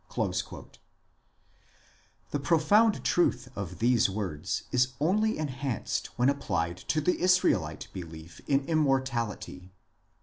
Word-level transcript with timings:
1 0.15 0.33
The 2.31 2.39
profound 2.39 3.03
truth 3.03 3.49
of 3.55 3.77
these 3.77 4.09
words 4.09 4.63
is 4.71 4.93
only 4.99 5.37
enhanced 5.37 6.07
when 6.17 6.27
applied 6.27 6.77
to 6.77 7.01
the 7.01 7.19
Israelite 7.19 7.87
belief 7.93 8.41
in 8.47 8.65
Immortality. 8.65 9.69